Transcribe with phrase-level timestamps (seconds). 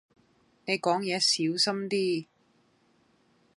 [0.65, 2.25] 你講野小心啲